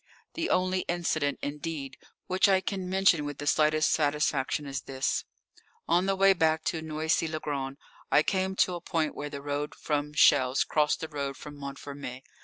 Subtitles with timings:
[0.33, 1.95] The only incident, indeed,
[2.25, 5.25] which I can mention with the slightest satisfaction is this:
[5.87, 7.77] On the way back to Noisy le Grand
[8.11, 12.21] I came to a point where the road from Chelles crossed the road from Montfermeil.